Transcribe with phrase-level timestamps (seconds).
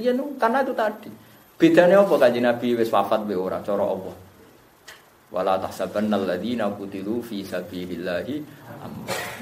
[0.00, 1.10] Rian karena itu tadi.
[1.60, 4.16] Bedanya apa kanjeng Nabi wis wafat be ora cara Allah.
[5.28, 8.42] Wala tahsabanna alladziina qutilu fi sabilillahi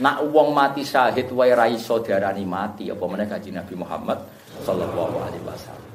[0.02, 4.18] Nak wong mati syahid wae ra iso diarani mati apa meneh kanjeng Nabi Muhammad
[4.66, 5.86] sallallahu alaihi wasallam.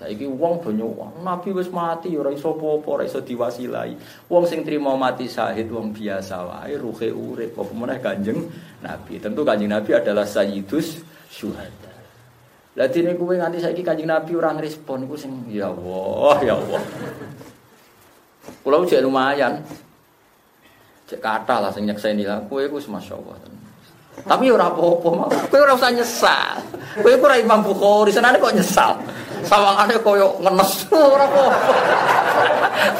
[0.00, 3.92] Saiki wong banyak wong Nabi wis mati ora iso apa-apa, ora iso diwasilai.
[4.32, 8.40] Wong sing trimo mati syahid wong biasa wae ruhe urip apa meneh Kanjeng
[8.80, 9.20] Nabi.
[9.20, 11.89] Tentu Kanjeng Nabi adalah sayyidus syuhada.
[12.78, 16.82] Lah dene kowe nganti saiki Kanjeng Nabi ora ngrespon iku sing ya Allah, ya Allah.
[18.62, 19.58] Kula cek lumayan.
[21.10, 23.58] Cek kata lah sing nyekseni lah kowe iku masyaallah.
[24.20, 26.62] Tapi ora apa-apa, kowe ora usah nyesal.
[27.02, 28.94] Kowe ora Imam Bukhari, senane kok nyesal.
[29.42, 31.44] Sawangane koyo ngenes ora apa.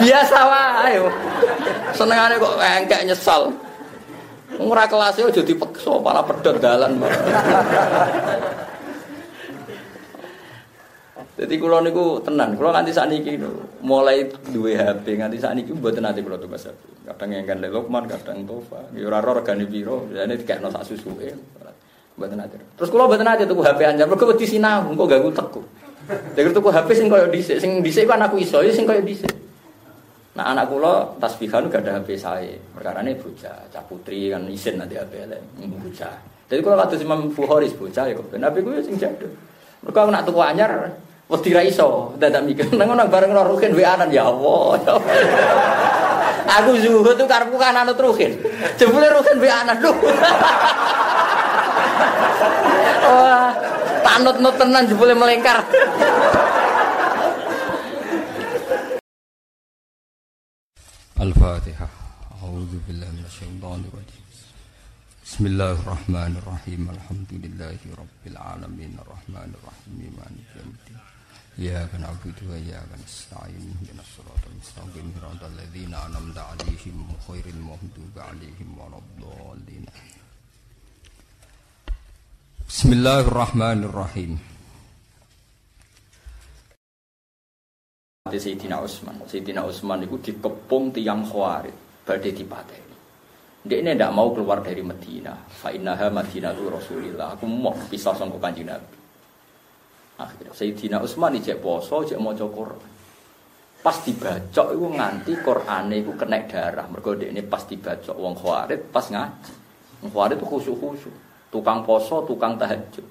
[0.02, 0.98] Biasa wae.
[1.95, 3.52] Senengane kok engkek nyesal.
[4.59, 6.98] Ora kelas aja dipeksa malah pedhot dalan.
[11.40, 13.40] Jadi kalau niku tenan, kalau nanti saat ini
[13.80, 17.09] mulai dua HP, nanti saat ini buat nanti kalau tuh HP.
[17.09, 21.32] Kadang yang kan Lukman, kadang Tova, ya raro regani biro, jadi kayak nol susu ya.
[22.20, 22.60] Buat nanti.
[22.76, 25.60] Terus kalau buat nanti tuh HP buat di sini, kok gak gue teku.
[26.37, 29.32] Jadi tuku HP sing koyo dhisik, sing dhisik kan aku iso, ya sing koyo dhisik.
[30.37, 32.52] Nah anak kula tasbihan gak ada HP saya.
[32.76, 36.20] Perkarane bocah, cah putri kan isin nanti HP elek, bocah.
[36.52, 39.32] Jadi kalau kados Imam Bukhari bocah ya kok HP ku sing jadul.
[39.80, 40.93] Mergo aku nak tuku anyar
[41.30, 44.82] wedi ra iso, dadak mikir nang ngono bareng ora rukin WA-an ya Allah.
[46.59, 48.34] Aku zuhud tuh karepku kan anut rukin.
[48.74, 49.95] Jebule rukin WA-an lho.
[53.10, 53.54] Wah,
[54.02, 55.62] tanut-nut tenan jebule melengkar.
[61.20, 61.92] Al-Fatihah.
[62.42, 64.25] A'udzu billahi minasyaitonir rajim.
[65.22, 66.91] Bismillahirrahmanirrahim.
[66.91, 70.10] Alhamdulillahi rabbil alamin arrahmanir rahim
[82.65, 84.41] Bismillahirrahmanirrahim.
[88.25, 89.20] Di Sayyidina Utsman.
[89.28, 91.76] Sayyidina Utsman itu dikepung tiang khawarid
[92.09, 92.97] badai dipateni.
[93.69, 95.37] Dia ini tidak mau keluar dari Medina.
[95.37, 97.37] Fa innaha Madinatu Rasulillah.
[97.37, 99.00] Aku mau pisah sama kanjeng Nabi.
[100.20, 102.91] Akhirnya Sayyidina Utsman ijek poso, ijek maca Quran.
[103.81, 106.84] Pas dibacok itu nganti Qur'ane itu kena darah.
[106.92, 109.53] Mergo ini pas dibacok wong khawarid pas ngaji.
[110.04, 111.14] Wong khawarid itu khusyuk-khusyuk.
[111.48, 113.03] Tukang poso, tukang tahajud.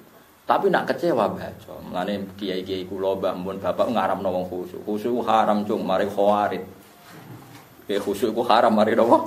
[0.46, 1.74] Tapi nak kecewa baca.
[1.82, 4.86] Mulane kiai-kiai kula mbah mun bapak ngaramno wong khusyuk.
[4.86, 6.62] Khusyuk haram cung mari khawarid.
[7.90, 9.26] Kayak khusyuk ku haram mari nopo?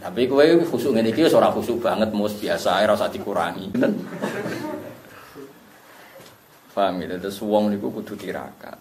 [0.00, 3.68] Tapi kowe khusyuk ngene iki ora khusyuk banget mus biasa ora usah dikurangi.
[6.74, 8.74] Paham ya, terus wong niku kudu tirakat.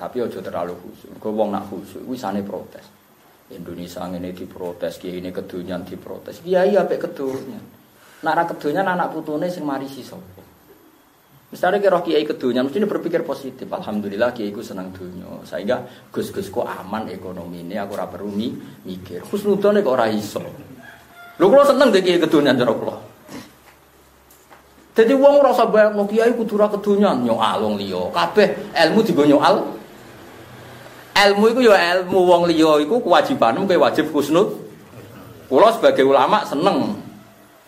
[0.00, 1.20] Tapi aja terlalu khusyuk.
[1.20, 2.86] Kau wong nak khusyuk kuwi sane protes.
[3.48, 6.44] Indonesia ini diprotes, kiai ini kedunyan diprotes.
[6.44, 7.64] Kiai apa kedunyan?
[8.24, 10.44] Nara kedunyan anak putune sing mari sapa?
[11.48, 13.64] Misalnya kira kiai kedunyan, mesti berpikir positif.
[13.72, 15.40] Alhamdulillah kiai ku senang dunia.
[15.48, 15.80] Sehingga
[16.12, 18.28] gus-gus kok aman ekonomi ini, aku ora perlu
[18.84, 19.24] mikir.
[19.24, 20.44] Husnudone kok ora iso.
[21.40, 22.96] Lho kula seneng deh kiai kedunyan cara kula.
[24.98, 28.10] Jadi wong ora usah bayang kiai kudu ora kedunyan nyoal wong liya.
[28.10, 29.62] Kabeh ilmu digo nyoal.
[31.14, 34.58] Ilmu itu ya ilmu wong liya iku kewajibanmu kowe wajib husnud.
[35.46, 36.98] Kula sebagai ulama seneng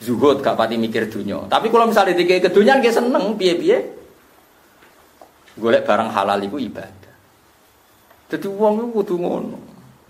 [0.02, 1.46] zuhud gak pati mikir dunia.
[1.46, 3.78] Tapi kalau misalnya dikei kedunyan dia seneng piye-piye.
[5.54, 7.14] Golek barang halal itu ibadah.
[8.26, 9.58] Jadi uang itu kudu ngono.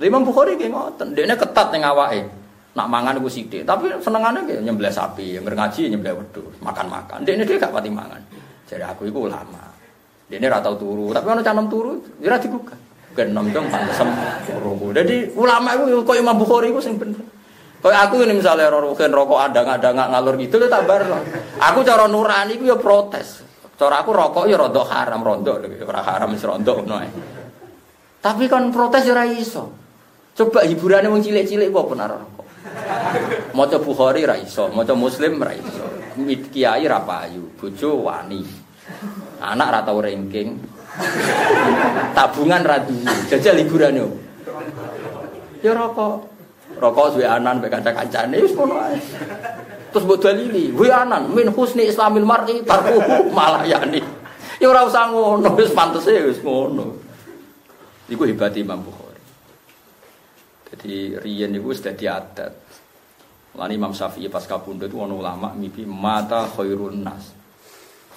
[0.00, 2.39] Imam Bukhari ki ngoten, ketat ning awake.
[2.70, 7.26] Nak mangan iku sithik, tapi senengane ki nyembelih sapi, yang ngaji nyembelih wedhus, makan-makan.
[7.26, 8.22] Dekne dia gak pati mangan.
[8.70, 9.74] Jadi aku itu ulama.
[10.30, 12.78] Dekne ora tau turu, tapi ono canom turu, ora digugah.
[13.10, 14.08] Genom dong pantem
[14.46, 14.94] turu.
[14.94, 17.18] Jadi ulama itu kok Imam Bukhari itu sing bener.
[17.80, 21.00] Kayak aku ini misalnya rorukin rokok ada nggak ada nggak ngalur gitu tak bar
[21.64, 23.40] Aku cara nurani aku ya protes.
[23.80, 27.00] Cara aku rokok ya rontok haram rontok, ora haram wis rontok ngono
[28.20, 29.72] Tapi kan protes ya iso.
[30.36, 32.46] Coba hiburannya wong cilik-cilik apa rokok.
[33.56, 35.86] Maca Bukhari ra iso, Muslim ra iso.
[36.52, 38.44] Kiai ra payu, bojo wani.
[39.40, 40.60] Anak ra tau ranking.
[42.12, 43.14] Tabungan ra duwe.
[43.32, 44.04] Jajal hiburane.
[45.64, 46.28] Ya rokok.
[46.80, 48.96] Rokok suwe anan mbek kanca-kancane wis ngono ae.
[49.92, 54.00] Terus mbok dalili, "Wa anan min husni islamil mar'i tarkuhu malah yani."
[54.60, 56.96] Ya ora usah ngono, wis pantese wis ngono.
[58.08, 58.99] Iku hebat Imam Bukhari.
[60.70, 62.54] Jadi riyen niku wis dadi adat.
[63.58, 67.34] Imam Syafi'i pas kabundut itu ono ulama mimpi mata khairun nas.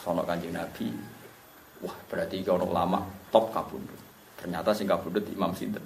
[0.04, 0.92] sono kanjeng Nabi.
[1.82, 3.02] Wah, berarti kalau ulama
[3.32, 3.98] top kabundut.
[4.38, 5.82] Ternyata sing kabundut Imam Sinten.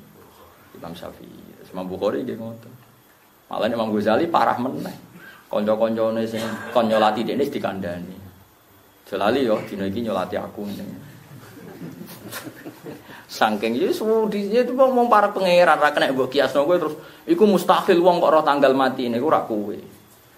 [0.76, 1.70] Imam Syafi'i.
[1.72, 2.74] Imam Bukhari nggih ngoten.
[3.48, 4.94] Malah Imam Ghazali parah meneh.
[5.48, 6.44] Kanca-kancane sing
[6.76, 8.18] kon nyolati dene dikandani.
[9.08, 10.90] Jalali yo dina iki nyolati aku ning.
[13.28, 13.76] Saking
[14.32, 16.96] di itu mau para pangeran ra kena mbok kiasno kowe terus
[17.28, 19.76] iku mustahil wong kok roh tanggal mati niku ora kowe.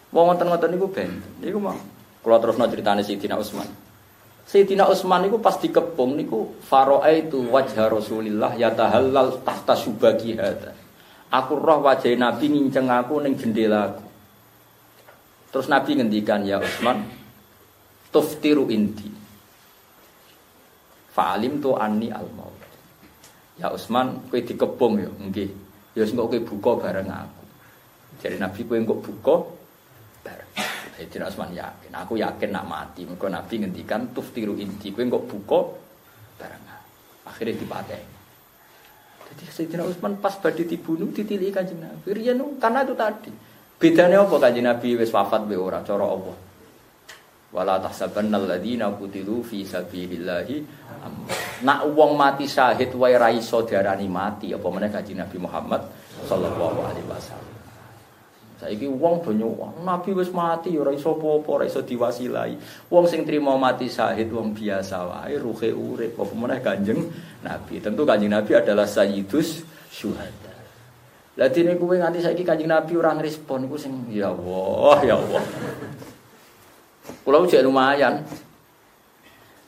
[0.10, 1.22] Wong ngoten-ngoten niku ben.
[1.38, 1.78] Niku mah
[2.26, 3.70] kula terusno critane Sayyidina Utsman.
[4.50, 10.74] Sayyidina Utsman niku pas dikepung niku faro'a itu wajah Rasulillah yatahallal tahta subagi hada.
[11.30, 14.06] Aku roh wajah Nabi nginceng aku ning jendela aku.
[15.54, 17.06] Terus Nabi ngendikan ya Utsman
[18.10, 19.14] tuftiru inti.
[21.14, 22.59] Fa'alim tu anni al maut.
[23.60, 25.52] Ya Utsman kowe dikepung ya nggih.
[25.94, 27.44] Ya sing kowe buka bareng aku.
[28.24, 29.36] Jadi Nabi kowe kok buka
[30.24, 30.52] bareng.
[30.96, 33.04] Sayyidina Utsman yakin, aku yakin nak mati.
[33.04, 35.60] Mergo Nabi ngendikan tuftiru inti kowe kok buka
[36.40, 36.64] bareng.
[37.28, 38.18] Akhirnya dipateni.
[39.30, 42.16] Jadi Sayyidina Utsman pas badhe dibunuh ditilih Kanjeng Nabi.
[42.16, 43.32] Riyen karena itu tadi.
[43.78, 46.49] Bedanya apa Kanjeng Nabi wis wafat be ora cara Allah.
[47.50, 50.62] Wala tahsabanna alladziina qutilu fi sabilillahi
[51.66, 55.82] Nak wong mati syahid wae ra iso diarani mati apa meneh Kanjeng Nabi Muhammad
[56.30, 57.50] sallallahu alaihi wasallam.
[58.60, 59.56] Saiki wong do
[59.88, 62.60] Nabi wis mati ora iso apa-apa, ora iso diwasilai.
[62.92, 67.02] Wong sing trimo mati syahid wong biasa wae ruhe urip apa meneh Kanjeng
[67.44, 67.80] Nabi.
[67.80, 70.56] Tentu Kanjeng Nabi adalah sayyidus syuhada.
[71.40, 75.44] Lah dene kowe nganti saiki Kanjeng Nabi ora ngrespon iku sing ya Allah, ya Allah.
[77.24, 78.24] Kula cek lumayan.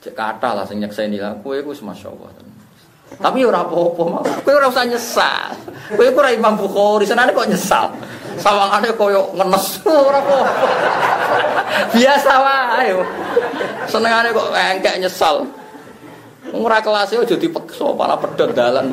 [0.02, 2.30] Cek kata lah sing nyekseni lah kowe iku masyaallah.
[3.12, 5.52] Tapi ora apa-apa, kowe ora usah nyesal.
[5.92, 7.92] Kowe ora Imam Bukhari, senane kok nyesal.
[8.40, 9.66] Sawangane koyo ngenes
[10.08, 10.66] ora apa-apa.
[11.92, 12.90] Biasa wae.
[13.86, 15.44] Senengane kok engkek nyesal.
[16.52, 18.92] Ora kelas aja dipeksa pala pedhot dalan.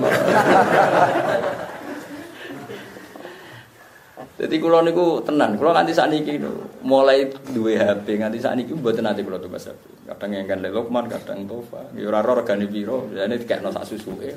[4.40, 6.40] Jadi kalau niku tenan, kalau nganti saat ini
[6.80, 9.76] mulai dua HP nganti saat ini buat nanti kalau tuh bahasa
[10.08, 14.32] kadang yang kan Lokman, kadang Tova, yura ror gani biro, jadi kayak nol susu eh,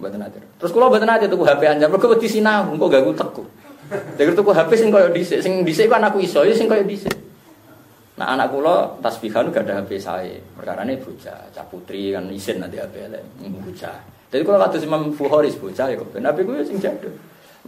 [0.00, 0.40] buat nanti.
[0.56, 3.44] Terus kalau buat nanti tuh HP anjir, mereka buat kok gak gue teku.
[4.16, 7.12] Jadi tuh HP sing koyo dhisik, sing dhisik kan aku iso, ya sing koyo dhisik.
[8.16, 10.40] Nah anak kula tasbihan gak ada HP saya.
[10.56, 14.00] Perkara ini bocah, cah putri kan isin nanti HP elek, bocah.
[14.32, 17.12] Jadi kalau kata Imam Bukhari bocah ya kok Nabi gue sing jadul.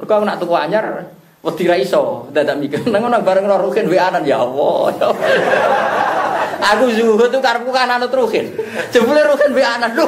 [0.00, 1.04] Mereka nak tuku anyar,
[1.42, 4.82] wedi ra iso, dadak mikir nang bareng ora rukin WA ya Allah.
[4.94, 5.08] Ya
[6.62, 8.54] Aku zuhud tuh karepku kan anut rukin.
[8.94, 10.06] Jebule rukin anan lho.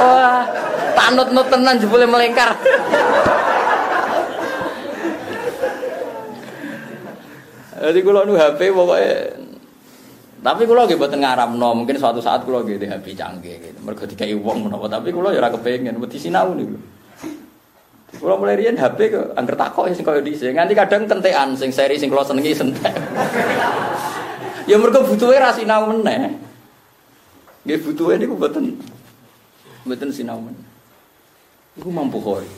[0.00, 0.44] Wah,
[0.92, 2.52] tanut-nut tenan jebule melengkar.
[7.80, 9.40] Jadi kalau nu HP pokoknya
[10.40, 11.12] tapi kalau gitu buat
[11.56, 13.80] no mungkin suatu saat kalau gitu HP canggih gitu.
[13.80, 16.99] Mereka dikai uang menapa tapi kalau ya kepengen buat sinau nih.
[18.10, 20.50] Kalau mulai rian HP ke angker takok sing koyo dhisik.
[20.50, 22.90] Nganti kadang kentekan sing seri sing kalau senengi sentek.
[24.70, 26.34] ya mereka butuhnya ra sinau meneh.
[27.62, 28.74] Nggih butuhe niku mboten
[29.86, 30.66] mboten sinau meneh.
[31.78, 32.48] Iku mampu koi.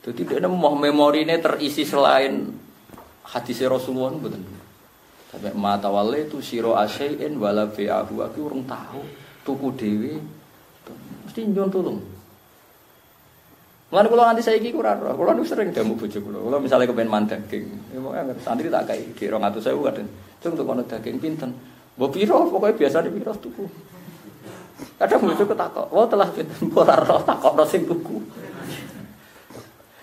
[0.00, 2.48] Jadi dia mau memori ini terisi selain
[3.28, 4.42] hadis Rasulullah mboten.
[5.28, 9.04] Sampai mata wale itu siro asein wala aku orang tahu
[9.44, 10.14] tuku dewi
[11.28, 12.15] mesti nyon tolong.
[13.86, 15.14] Mulane kula nganti saiki ora ora.
[15.14, 16.38] Kula niku sering damu bojo kula.
[16.42, 17.94] Kula misale kepen mandan daging.
[17.94, 20.08] Ya pokoke santri tak kai di 200.000 kadang.
[20.42, 21.50] Cung tuku daging pinten.
[21.94, 23.64] Mbok piro pokoke biasane piro tuku.
[24.98, 28.20] Kadang bojo ketakok, "Oh telah pinten?" Ora roh takokno sing tuku.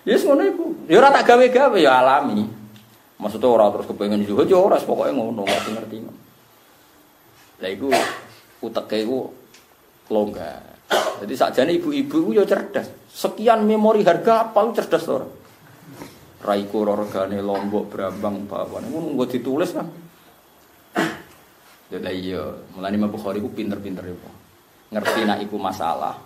[0.03, 0.65] Yes, ngono iku.
[0.91, 2.43] Ya ora tak gawe-gawe ya alami.
[3.21, 5.97] Maksudnya orang terus kepengen juga, ya pokoknya ngono, ngerti ngerti.
[7.63, 7.87] Lah iku
[8.59, 9.31] uteke iku
[10.11, 10.59] longgar.
[11.23, 12.91] Jadi sakjane ibu-ibu yo cerdas.
[13.07, 15.23] Sekian memori harga apa cerdas to.
[16.43, 19.87] Raiko regane Lombok Brambang Bawang ngono nggo ditulis kan.
[21.87, 22.43] Ya iya,
[22.75, 24.17] mulane Imam Bukhari ku pinter-pinter ya,
[24.91, 26.19] Ngerti nak iku masalah.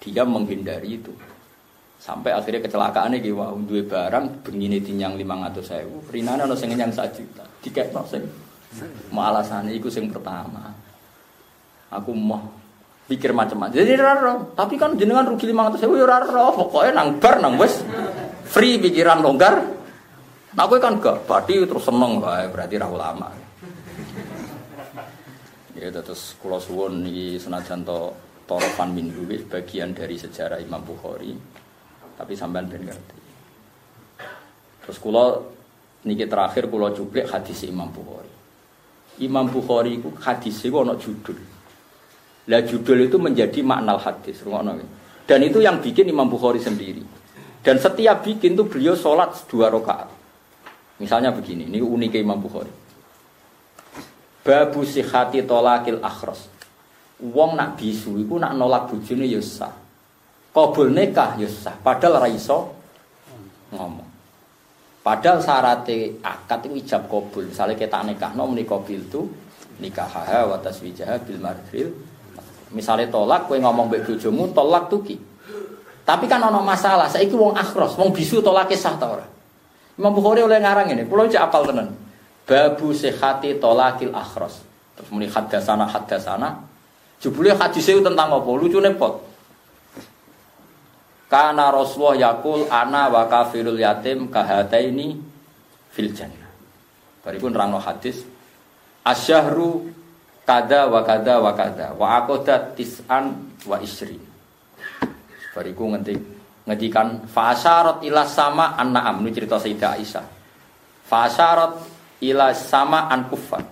[0.00, 1.12] Dia menghindari itu.
[2.00, 6.00] Sampai akhirnya kecelakaan ini wah dua barang lima ratus sewu.
[6.08, 7.44] Rinana no sing yang satu juta.
[7.60, 8.24] Tiket no sing.
[9.12, 10.72] Mau alasannya itu sing pertama.
[11.92, 12.59] Aku mau
[13.10, 13.74] pikir macam-macam.
[13.74, 14.54] Jadi raro.
[14.54, 16.54] Tapi kan jenengan rugi lima ratus ya raro.
[16.54, 17.58] Pokoknya nang bar nang
[18.46, 19.58] free pikiran longgar.
[20.54, 23.28] Nah aku kan gak badi terus seneng lah berarti rahu lama.
[25.74, 28.14] Ya terus kulo suwon nih senajan to
[28.46, 29.10] torofan min
[29.46, 31.34] bagian dari sejarah Imam Bukhari.
[32.14, 33.18] Tapi sampean ben ngerti.
[34.86, 35.38] Terus kula
[36.06, 38.30] niki terakhir kula cuplik hadis Imam Bukhari.
[39.22, 41.59] Imam Bukhari itu hadis itu ada judul.
[42.48, 44.40] Lah judul itu menjadi makna hadis.
[45.28, 47.04] Dan itu yang bikin Imam Bukhari sendiri.
[47.60, 50.08] Dan setiap bikin tuh beliau sholat dua rakaat.
[51.00, 52.72] Misalnya begini, ini unik Imam Bukhari.
[54.40, 56.48] Babu sihati tolakil akhros.
[57.20, 59.72] Wong nak bisu iku nak nolak bojone ya sah.
[60.50, 62.72] Kabul nikah ya sah, padahal ra iso
[63.70, 64.08] ngomong.
[65.04, 67.48] Padahal syaratnya akad itu ijab kabul.
[67.48, 69.28] Misalnya kita nikah, no menikah bil itu
[69.80, 71.88] nikah haha wa taswijah bil marfil.
[72.70, 75.18] Misalnya tolak, kue ngomong baik bojomu, tolak tuki.
[76.06, 79.26] Tapi kan ono masalah, saya itu wong akhros, wong bisu tolak sah ta ora.
[79.98, 81.92] Imam Bukhari oleh ngarang ini, pulau cek apal tenan.
[82.46, 84.58] Babu sehati tolakil akhros.
[84.96, 86.66] Terus muni hadasana hadasana.
[87.20, 88.50] Jebule hadis itu tentang apa?
[88.50, 89.22] Lucu nepot.
[91.30, 95.14] Karena Rasulullah yakul ana wa kafirul yatim kahataini
[95.94, 96.50] fil jannah.
[97.22, 98.26] Baripun rangno hadis
[99.06, 99.99] asyahru
[100.50, 104.18] kada wa kada wa kada wa akodat tis'an wa isri.
[105.54, 106.18] Bariku ngerti
[106.66, 110.26] ngedikan fasyarat ila sama an-na'am ini cerita Sayyidah Aisyah.
[111.06, 111.72] Fasyarat
[112.26, 113.62] ila sama an kufar.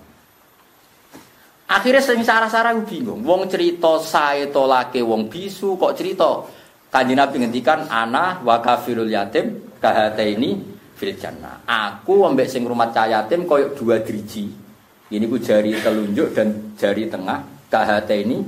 [1.68, 3.26] Akhirnya sing sarah-sarah bingung.
[3.26, 6.46] Wong cerita saya tolake wong bisu kok cerita
[6.94, 10.54] kanji Nabi ngendikan ana wa kafirul yatim kahate ini
[10.94, 11.66] fil jannah.
[11.66, 14.67] Aku ambek sing rumah yatim koyok dua driji.
[15.08, 17.40] Ini ku jari telunjuk dan jari tengah
[17.72, 18.44] kahate ini.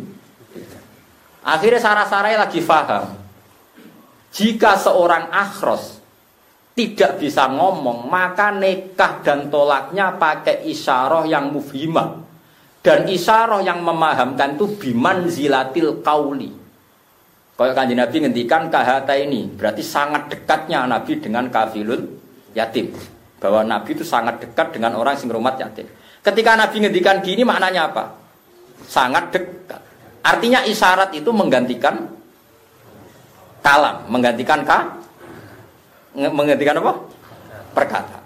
[1.41, 3.17] Akhirnya sarah-sarah lagi faham.
[4.31, 6.01] Jika seorang akhros
[6.77, 12.29] tidak bisa ngomong, maka nikah dan tolaknya pakai isyarah yang mufhimah.
[12.81, 16.49] Dan isyarah yang memahamkan itu biman zilatil kauli.
[17.61, 22.09] Kalau kanji Nabi ngendikan kahata ini, berarti sangat dekatnya Nabi dengan kafilul
[22.57, 22.97] yatim.
[23.37, 25.85] Bahwa Nabi itu sangat dekat dengan orang sing rumah yatim.
[26.21, 28.13] Ketika Nabi ngendikan gini maknanya apa?
[28.85, 29.81] Sangat dekat.
[30.21, 31.97] Artinya isyarat itu menggantikan
[33.65, 35.01] kalam, menggantikan ka,
[36.13, 36.93] menggantikan apa?
[37.73, 38.21] Perkata.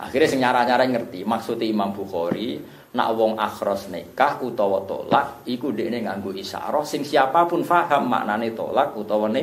[0.00, 2.58] Akhirnya sing nyara-nyara ngerti maksudnya Imam Bukhari
[2.92, 8.50] nak wong akhros nikah utawa tolak iku dekne nganggo isyarah sing siapa pun faham maknane
[8.50, 9.42] tolak utawa ne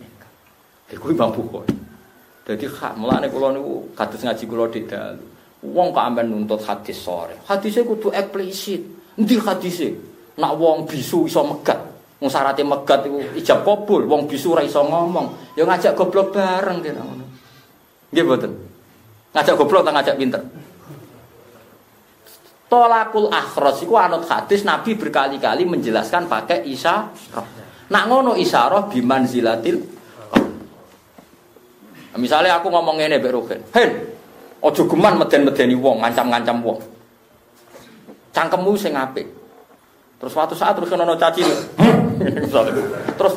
[0.00, 0.32] nikah.
[0.94, 1.74] Iku Imam Bukhari.
[2.42, 2.66] Jadi
[2.98, 5.31] mulane kula niku kados ngaji kula dalu.
[5.62, 7.38] Wong kok amben nuntut hadis sore.
[7.46, 8.82] Hadisnya kudu eksplisit.
[9.14, 9.94] Endi hadisnya?
[10.42, 11.78] Nak wong bisu iso megat.
[12.18, 15.54] Wong syaratnya megat itu ijab kabul, wong bisu ora iso ngomong.
[15.54, 17.24] Ya ngajak goblok bareng kena ngono.
[18.10, 18.52] Nggih mboten.
[19.30, 20.42] Ngajak goblok ta ngajak pinter.
[22.66, 27.12] Tolakul akhros iku anut hadis Nabi berkali-kali menjelaskan pakai isyarah.
[27.92, 29.92] Nak ngono isyarah biman zilatil
[32.12, 33.90] Misalnya aku ngomong ngene mbek Ruhin, "Hen,
[34.62, 36.78] ojo geman meden-medeni wong, ngancam-ngancam wong."
[38.32, 39.28] Cangkemmu sing apik.
[40.16, 41.42] Terus suatu saat terus ono caci.
[43.18, 43.34] Terus,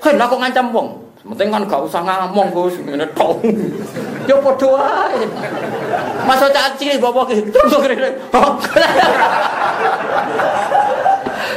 [0.00, 0.88] kan aku ngancam wong.
[1.26, 3.42] Penting kan gak usah ngomong Gus, ngene tok.
[4.30, 5.26] Yo padha wae.
[6.22, 8.08] Masa caci bapak ki terus kene.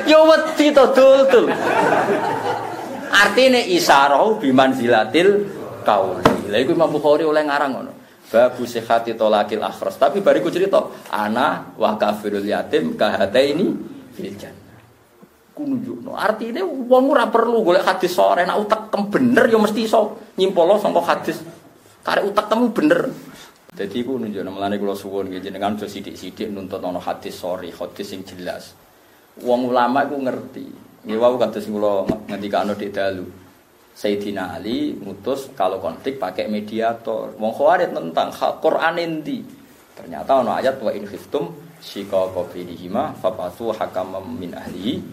[0.10, 1.54] Yo wedi to dul
[3.10, 4.74] Artine isyarah biman
[5.86, 6.50] kauli.
[6.50, 7.94] Lha iku Imam Bukhari oleh ngarang ngono.
[8.30, 9.98] Babu sihati tolakil akhras.
[9.98, 13.66] Tapi bariku cerita, ana wa kafirul yatim kahataini
[14.14, 14.38] fil
[15.60, 16.16] ku nunjukno.
[16.16, 21.02] Artine wong ora perlu golek hadis sore, nek utekem bener ya mesti iso nyimpolo saka
[21.04, 21.44] hadis.
[22.00, 23.02] Karek utekemu bener.
[23.76, 28.08] Dadi ku nunjukno melane kula suwun nggih jenengan aja sithik-sithik nuntut ana hadis sore, hadis
[28.08, 28.72] sing jelas.
[29.44, 30.66] Wong ulama iku ngerti.
[31.04, 33.28] Nggih wau kados kula ngendikano dik dalu.
[34.00, 37.36] Sayyidina Ali mutus kalau konflik pakai mediator.
[37.36, 38.32] Wong Khawarij tentang
[38.64, 39.44] Quran endi?
[39.92, 41.52] Ternyata ana ayat wa in khiftum
[41.84, 45.04] shika qabilihima fabatu hakam min ahlihi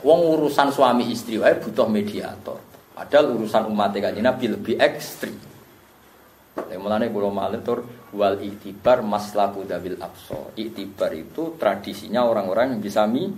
[0.00, 2.56] Wong urusan suami istri wae butuh mediator.
[2.96, 5.36] Padahal urusan umat kanjeng Nabi lebih ekstrim.
[6.72, 7.84] Yang mulane kula tur
[8.16, 10.56] wal iktibar maslaku dabil abso.
[10.56, 13.28] Iktibar itu tradisinya orang-orang yang bisa mi.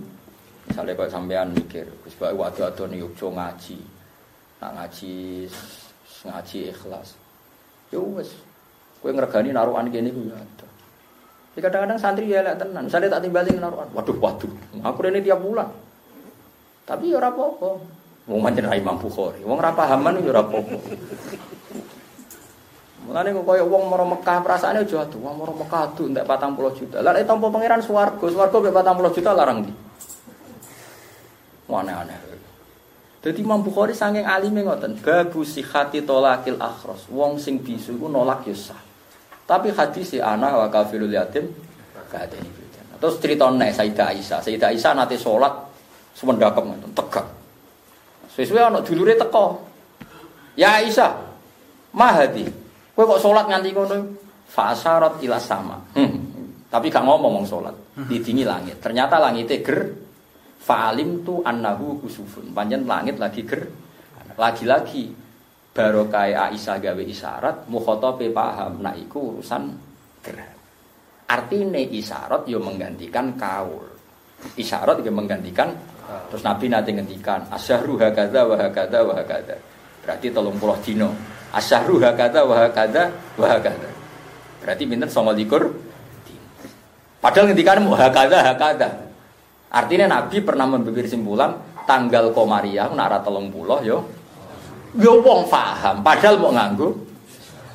[0.67, 3.96] Misalnya kalau sampean mikir, Gus Bae waduh nih ngaji.
[4.57, 5.45] Nak ngaji
[6.25, 7.13] ngaji ikhlas.
[7.93, 8.33] Ya wes,
[8.99, 10.37] kowe ngregani naruhan kene ku ya
[11.57, 12.85] Ya kadang-kadang santri ya lek tenan.
[12.85, 13.89] Misalnya tak timbalin naruhan.
[13.89, 14.51] Waduh, waduh.
[14.85, 15.65] Aku ini tiap bulan.
[16.85, 17.69] Tapi ya ora apa-apa.
[18.29, 19.41] Wong pancen ra Imam Bukhari.
[19.41, 20.77] Wong ora pahaman ya apa-apa.
[23.07, 25.17] Mulane kok koyo wong maro Mekah perasaane aja atuh.
[25.17, 26.97] Wong maro Mekah atuh entek 40 juta.
[27.01, 29.73] Lah nek tampa pangeran swarga, swarga mek 40 juta larang di.
[31.73, 32.36] Aneh-aneh.
[33.27, 37.11] Jadi Imam Bukhari saking alime ngoten, babu sihati tolakil akhros.
[37.11, 38.79] Wong sing bisu iku nolak ya sah.
[39.43, 41.43] Tapi hadis si anak wa kafirul yatim
[42.07, 42.51] Gak ada ini
[42.97, 44.39] Terus cerita nih Sayyidah Aisyah.
[44.39, 45.51] Sayyidah Aisyah nanti sholat
[46.15, 47.27] semendakem tegak.
[48.31, 49.59] Sesuai anak dulure teko.
[50.55, 51.11] Ya Aisyah,
[51.91, 52.47] mahadi.
[52.95, 53.97] Kowe kok sholat nganti ngono?
[54.47, 55.75] Fasarat ila sama.
[55.99, 56.15] Hmm.
[56.73, 57.75] Tapi gak ngomong ngomong sholat.
[58.07, 58.79] Didingi langit.
[58.79, 60.06] Ternyata langitnya ger.
[60.57, 62.51] Fa'alim tu annahu kusufun.
[62.51, 63.65] Panjen langit lagi ger.
[64.37, 65.09] Lagi-lagi
[65.73, 68.81] barokah Aisyah gawe isyarat, mukhotobe paham.
[68.81, 69.69] Nah iku urusan
[70.21, 70.51] gerah.
[71.27, 73.85] Artinya isyarat yo menggantikan kaul.
[74.57, 75.73] Isyarat yo menggantikan
[76.31, 79.55] terus Nabi nanti ngendikan asyahru hakada wa hakada wa hakada.
[80.05, 81.11] Berarti tolong puluh dino.
[81.51, 83.89] Asyahru hakada wa hakada wa hakada.
[84.61, 85.67] Berarti minta sama likur.
[87.17, 89.06] Padahal ngendikan hakada hakada.
[89.67, 93.97] Artinya Nabi pernah memberi simpulan tanggal komariah nara telung puluh yo.
[94.95, 96.01] Yo wong paham.
[96.01, 97.07] Padahal mau nganggu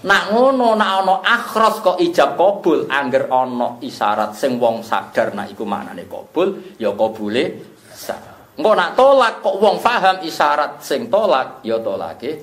[0.02, 5.54] Nak ngono nak ana akhras kok ijab kabul angger ana isyarat sing wong sadar nak
[5.54, 8.18] iku maknane kabul ya kabule sah.
[8.58, 12.42] Engko nak tolak kok wong paham isyarat sing tolak ya tolake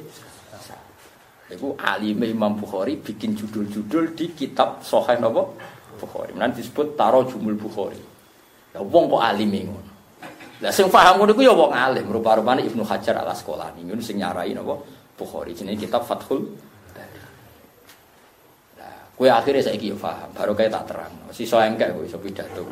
[1.49, 5.49] Iku alime Imam Bukhari bikin judul-judul di kitab Sahih napa
[5.97, 6.37] Bukhari.
[6.37, 7.97] Nanti disebut Taro Jumul Bukhari.
[8.75, 9.91] Ya wong kok alime ngono.
[10.59, 14.19] Lah sing paham ngono iku ya wong alim, rupa-rupane Ibnu Hajar Al Asqalani ngono sing
[14.19, 14.75] nyarai napa
[15.19, 16.47] Bukhari jenenge kitab Fathul
[19.19, 21.11] Kue akhirnya saya kira paham, baru kayak tak terang.
[21.35, 22.63] Si so engkek kue so pidato.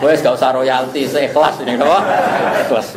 [0.00, 1.92] Kue gak usah royalti, saya ikhlas ini, kau
[2.56, 2.96] ikhlas.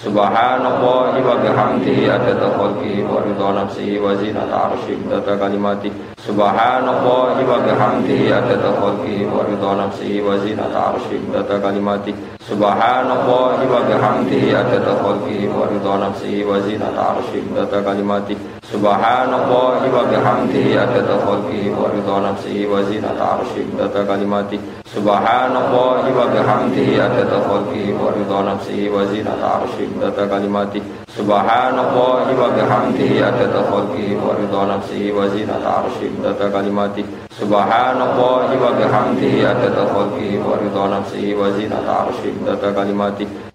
[0.00, 5.92] Subhanallah wa bihamdihi adada khalqihi wa ridha nafsihi wa zinata arsyihi adada kalimati.
[6.24, 13.80] Subhanallah wa bihamdihi adada khalqihi wa ridha nafsihi wa zinata arsyihi adada kalimati Subhanallah wa
[13.84, 18.32] bihamdihi adada khalqihi wa ridha nafsihi wa zinata arsyihi adada kalimati.
[18.64, 24.56] Subhanallah wa bihamdihi adada khalqihi wa ridha nafsihi wa zinata arsyihi adada kalimati.
[24.88, 30.80] Subhanallah wa bihamdihi adada khalqihi wa ridha nafsihi wa zinata arsyihi adada kalimati.
[31.12, 38.70] Subhanallah wa bihamdihi adada khalqihi wa ridha nafsihi wa zinata arsyihi adada kalimati Subhanallah wa
[38.74, 43.49] bihamdihi adada khalqihi wa ridha nafsihi wa zinata arsyihi adada kalimati